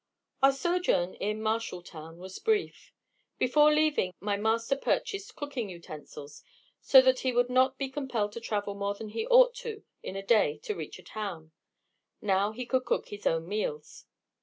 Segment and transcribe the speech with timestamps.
[0.41, 2.91] _Our sojourn in Marshalltown was brief.
[3.37, 6.41] Before leaving, my master purchased cooking utensils,
[6.81, 10.15] so that he would not be compelled to travel more than he ought to in
[10.15, 11.51] a day to reach a town;
[12.19, 14.05] now he could cook his own meals.